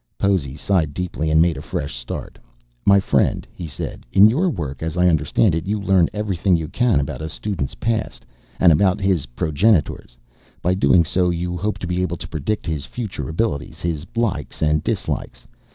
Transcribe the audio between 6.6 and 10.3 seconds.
can about a student's past and about his progenitors.